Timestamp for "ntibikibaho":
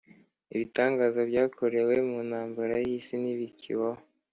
3.21-4.01